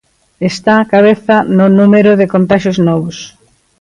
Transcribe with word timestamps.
Está 0.51 0.73
á 0.83 0.87
cabeza 0.93 1.35
no 1.57 1.65
número 1.79 2.11
de 2.19 2.25
contaxios 2.33 2.77
novos. 2.87 3.17